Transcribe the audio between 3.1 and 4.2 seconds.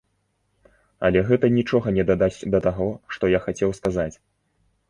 што я хацеў сказаць.